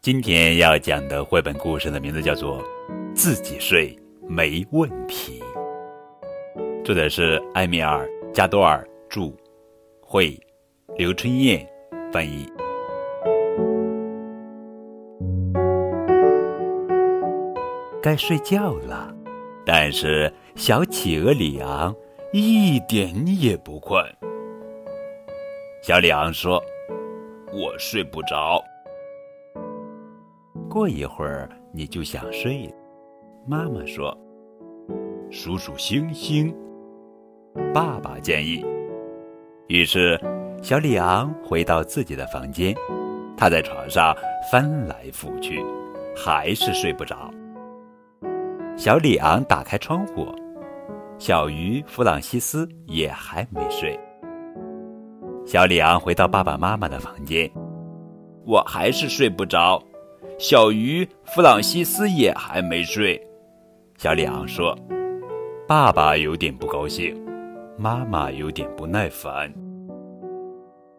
[0.00, 2.62] 今天要讲的绘本故事的名字叫做
[3.16, 5.42] 《自己睡没问题》，
[6.84, 9.32] 作者是埃米尔·加多尔著，
[10.00, 10.38] 绘
[10.96, 11.68] 刘春燕
[12.12, 12.46] 翻译。
[18.00, 19.12] 该睡觉了，
[19.66, 21.92] 但是小企鹅里昂
[22.32, 24.00] 一点也不困。
[25.82, 26.62] 小里昂说
[27.52, 28.62] ：“我睡不着。”
[30.68, 32.72] 过一会儿你就想睡，
[33.46, 34.16] 妈妈说
[35.30, 36.54] ：“数数星星。”
[37.72, 38.64] 爸爸建议。
[39.68, 40.20] 于是，
[40.62, 42.74] 小里昂回到自己的房间，
[43.36, 44.14] 他在床上
[44.52, 45.64] 翻来覆去，
[46.14, 47.30] 还是睡不着。
[48.76, 50.26] 小里昂打开窗户，
[51.18, 53.98] 小鱼弗朗西斯也还没睡。
[55.46, 57.50] 小里昂回到爸爸妈妈的房间，
[58.44, 59.82] 我还是睡不着。
[60.38, 63.20] 小鱼弗朗西斯也还没睡，
[63.96, 64.72] 小里昂说
[65.66, 67.12] ：“爸爸有点不高兴，
[67.76, 69.52] 妈妈有点不耐烦。”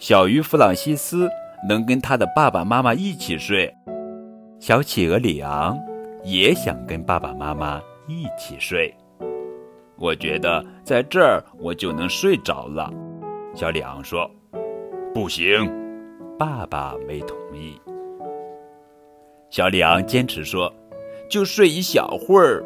[0.00, 1.28] 小鱼弗朗西斯
[1.68, 3.70] 能跟他的爸爸妈妈一起睡，
[4.58, 5.78] 小企鹅里昂
[6.24, 8.90] 也想跟爸爸妈妈一起睡。
[9.98, 12.90] 我觉得在这儿我就能睡着了，
[13.54, 14.30] 小里昂说
[15.12, 15.70] ：“不行。”
[16.38, 17.78] 爸爸没同意。
[19.50, 20.72] 小里昂坚持说
[21.30, 22.64] ：“就睡一小会儿。”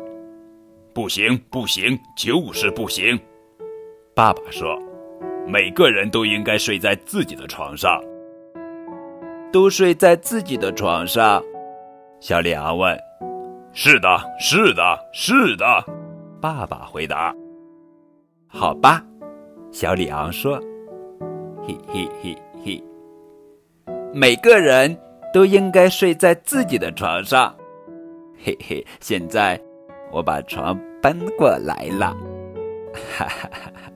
[0.93, 3.19] 不行，不行，就是不行。
[4.15, 4.77] 爸爸说
[5.47, 8.01] ：“每个人都应该睡在自己的床上。”
[9.53, 11.43] 都睡在自己的床上？
[12.21, 12.99] 小里昂问。
[13.73, 15.65] “是的，是的，是的。”
[16.41, 17.35] 爸爸回答。
[18.49, 19.05] “好吧。”
[19.71, 20.61] 小里昂说。
[21.63, 22.83] “嘿嘿嘿嘿，
[24.13, 24.97] 每个人。”
[25.33, 27.55] 都应该睡在自己的床上，
[28.45, 28.87] 嘿嘿。
[29.01, 29.61] 现在
[30.11, 32.17] 我把床搬过来了，
[33.17, 33.90] 哈哈哈哈。